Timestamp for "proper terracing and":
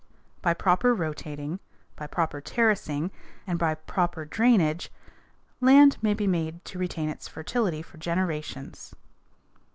2.07-3.59